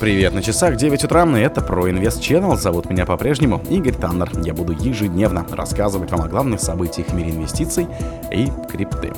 [0.00, 2.56] Привет, на часах 9 утра, и это про Инвест Channel.
[2.56, 4.30] Зовут меня по-прежнему Игорь Таннер.
[4.42, 7.86] Я буду ежедневно рассказывать вам о главных событиях в мире инвестиций
[8.32, 9.12] и крипты.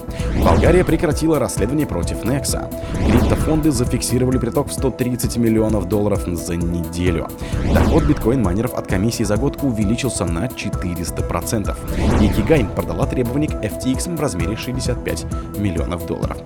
[0.44, 2.68] Болгария прекратила расследование против Некса.
[3.08, 7.28] Криптофонды зафиксировали приток в 130 миллионов долларов за неделю.
[7.72, 11.76] Доход биткоин-майнеров от комиссии за год увеличился на 400%.
[12.20, 15.26] И Кигай продала требования к FTX в размере 65
[15.58, 16.38] миллионов долларов.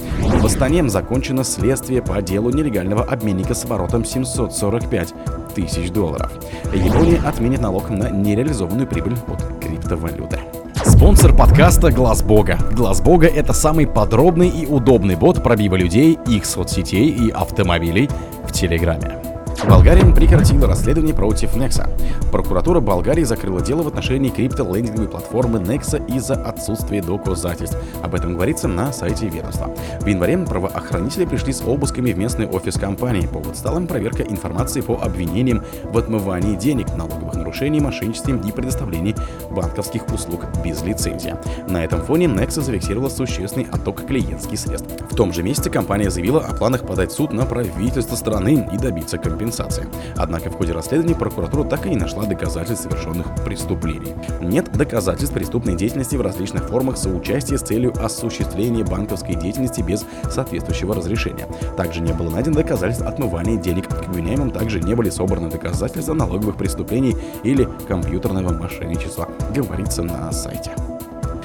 [0.46, 5.14] В Астане закончено следствие по делу нелегального обменника с оборотом 700 745
[5.56, 6.30] тысяч долларов.
[6.72, 10.38] Япония отменит налог на нереализованную прибыль от криптовалюты.
[10.84, 12.60] Спонсор подкаста Глаз Бога.
[12.70, 18.08] Глаз Бога это самый подробный и удобный бот пробива людей, их соцсетей и автомобилей
[18.46, 19.25] в Телеграме.
[19.68, 21.90] Болгария прекратила расследование против Nexa.
[22.30, 27.76] Прокуратура Болгарии закрыла дело в отношении криптолендинговой платформы Nexa из-за отсутствия доказательств.
[28.00, 29.74] Об этом говорится на сайте ведомства.
[30.00, 33.26] В январе правоохранители пришли с обысками в местный офис компании.
[33.26, 39.16] Повод стала проверка информации по обвинениям в отмывании денег, налоговых нарушений, мошенничестве и предоставлении
[39.50, 41.34] банковских услуг без лицензии.
[41.68, 44.88] На этом фоне Nexa зафиксировала существенный отток клиентских средств.
[45.10, 49.18] В том же месяце компания заявила о планах подать суд на правительство страны и добиться
[49.18, 49.86] компенсации компенсации.
[50.16, 54.14] Однако в ходе расследования прокуратура так и не нашла доказательств совершенных преступлений.
[54.40, 60.94] Нет доказательств преступной деятельности в различных формах соучастия с целью осуществления банковской деятельности без соответствующего
[60.94, 61.46] разрешения.
[61.76, 63.88] Также не было найдено доказательств отмывания денег.
[63.88, 70.72] К обвиняемым также не были собраны доказательства налоговых преступлений или компьютерного мошенничества, говорится на сайте.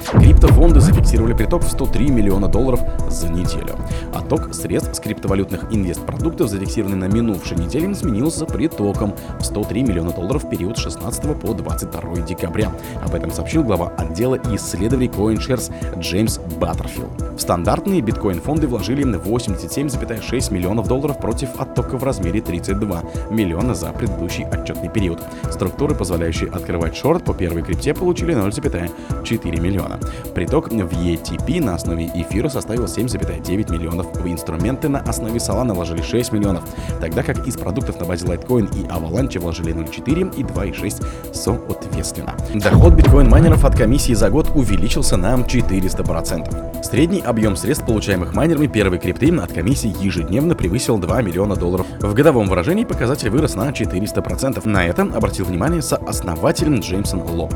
[0.09, 3.75] Криптофонды зафиксировали приток в 103 миллиона долларов за неделю.
[4.13, 10.43] Отток средств с криптовалютных инвестпродуктов, зафиксированный на минувшей неделе, сменился притоком в 103 миллиона долларов
[10.43, 12.71] в период с 16 по 22 декабря.
[13.03, 17.37] Об этом сообщил глава отдела исследований CoinShares Джеймс Баттерфилд.
[17.37, 24.45] В стандартные биткоин-фонды вложили 87,6 миллионов долларов против оттока в размере 32 миллиона за предыдущий
[24.45, 25.21] отчетный период.
[25.49, 29.90] Структуры, позволяющие открывать шорт по первой крипте, получили 0,4 миллиона.
[30.33, 34.07] Приток в ETP на основе эфира составил 7,9 миллионов.
[34.13, 36.63] В инструменты на основе Solana вложили 6 миллионов,
[36.99, 42.35] тогда как из продуктов на базе Litecoin и Avalanche вложили 0,4 и 2,6 соответственно.
[42.53, 46.83] Доход биткоин-майнеров от комиссии за год увеличился на 400%.
[46.83, 51.85] Средний объем средств, получаемых майнерами первой крипты от комиссии ежедневно превысил 2 миллиона долларов.
[51.99, 54.67] В годовом выражении показатель вырос на 400%.
[54.67, 57.53] На это обратил внимание сооснователь Джеймсон Лоб.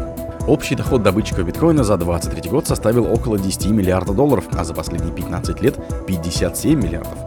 [0.47, 5.11] Общий доход добытчиков биткоина за 2023 год составил около 10 миллиардов долларов, а за последние
[5.11, 5.75] 15 лет
[6.05, 7.17] 57 миллиардов.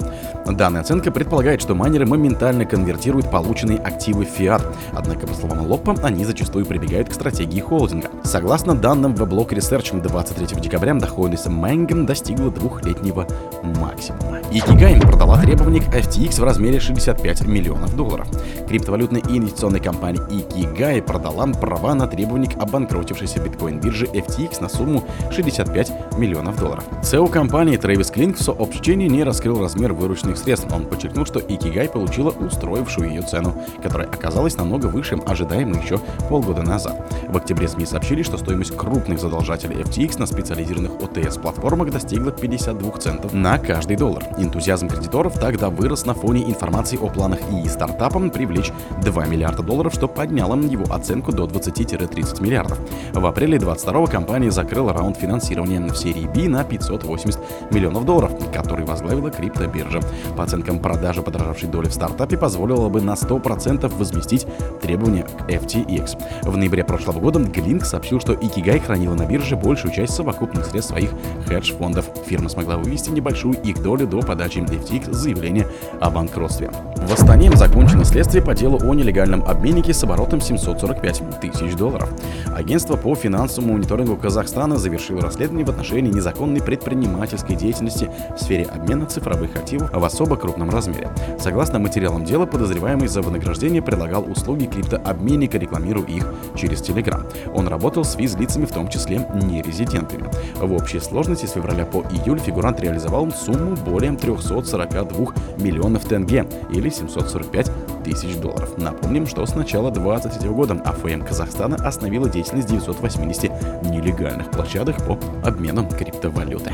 [0.47, 4.63] Данная оценка предполагает, что майнеры моментально конвертируют полученные активы в фиат,
[4.93, 8.09] однако, по словам Лоппа, они зачастую прибегают к стратегии холдинга.
[8.25, 13.27] Согласно данным в Block Research 23 декабря, доходность майнингом достигла двухлетнего
[13.63, 14.39] максимума.
[14.51, 18.29] Икигайн продала требования к FTX в размере 65 миллионов долларов.
[18.69, 26.19] Криптовалютная инвестиционная компания Икигай продала права на требования к обанкротившейся биткоин-бирже FTX на сумму 65
[26.19, 26.85] миллионов долларов.
[27.01, 30.71] SEO компании Трэвис Клинк в сообщении не раскрыл размер вырученных средств.
[30.71, 36.63] Он подчеркнул, что Икигай получила устроившую ее цену, которая оказалась намного выше ожидаемой еще полгода
[36.63, 37.11] назад.
[37.29, 43.33] В октябре СМИ сообщили, что стоимость крупных задолжателей FTX на специализированных OTS-платформах достигла 52 центов
[43.33, 44.25] на каждый доллар.
[44.37, 48.58] Энтузиазм кредиторов тогда вырос на фоне информации о планах ИИ стартапам привлечь
[49.03, 52.79] 2 миллиарда долларов, что подняло его оценку до 20-30 миллиардов.
[53.13, 58.85] В апреле 22 компания закрыла раунд финансирования в серии B на 580 миллионов долларов, который
[58.85, 60.01] возглавила криптобиржа.
[60.37, 64.47] По оценкам продажи подорожавшей доли в стартапе позволила бы на 100% возместить
[64.81, 66.19] требования к FTX.
[66.43, 70.91] В ноябре прошлого года Глинк сообщил, что Икигай хранила на бирже большую часть совокупных средств
[70.91, 71.11] своих
[71.47, 72.07] хедж-фондов.
[72.27, 75.67] Фирма смогла вывести небольшую их долю до подачи FTX заявления
[76.01, 76.71] о банкротстве.
[76.97, 82.11] В Астане закончено следствие по делу о нелегальном обменнике с оборотом 745 тысяч долларов.
[82.55, 89.07] Агентство по финансовому мониторингу Казахстана завершило расследование в отношении незаконной предпринимательской деятельности в сфере обмена
[89.07, 91.11] цифровых активов в особо крупном размере.
[91.39, 97.25] Согласно материалам дела, подозреваемый за вознаграждение предлагал услуги криптообменника, рекламируя их через Telegram.
[97.55, 100.29] Он работал с физлицами, в том числе нерезидентами.
[100.57, 106.91] В общей сложности с февраля по июль фигурант реализовал сумму более 342 миллионов тенге или
[106.91, 107.71] 745
[108.09, 108.77] тысяч долларов.
[108.79, 113.51] Напомним, что с начала 2023 года АФМ Казахстана остановила деятельность 980
[113.85, 116.73] нелегальных площадок по обмену криптовалюты.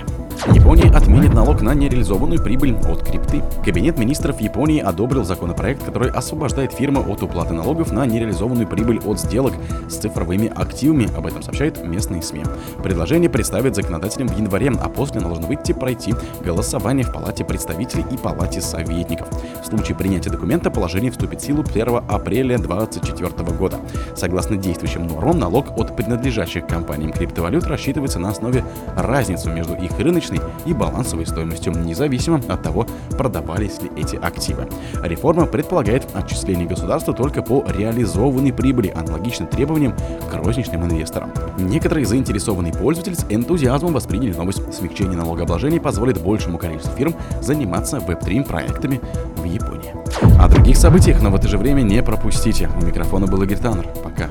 [0.52, 3.42] Япония отменит налог на нереализованную прибыль от крипты.
[3.64, 9.19] Кабинет министров Японии одобрил законопроект, который освобождает фирмы от уплаты налогов на нереализованную прибыль от
[9.20, 9.54] сделок
[9.88, 11.08] с цифровыми активами.
[11.16, 12.42] Об этом сообщают местные СМИ.
[12.82, 16.14] Предложение представят законодателям в январе, а после должно выйти пройти
[16.44, 19.28] голосование в Палате представителей и Палате советников.
[19.62, 23.78] В случае принятия документа положение вступит в силу 1 апреля 2024 года.
[24.16, 28.64] Согласно действующим нормам, налог от принадлежащих компаниям криптовалют рассчитывается на основе
[28.96, 29.92] разницы между их
[30.24, 34.66] рыночной и балансовой стоимостью, независимо от того, продавались ли эти активы.
[35.02, 39.94] Реформа предполагает отчисление государства только по реализованной прибыли, аналогично требованиям
[40.30, 41.32] к розничным инвесторам.
[41.58, 44.62] Некоторые заинтересованные пользователи с энтузиазмом восприняли новость.
[44.74, 49.00] Смягчение налогообложения позволит большему количеству фирм заниматься веб-3 проектами
[49.36, 49.94] в Японии.
[50.40, 52.68] О других событиях, но в это же время не пропустите.
[52.80, 53.86] У микрофона был Игорь Таннер.
[54.02, 54.30] Пока.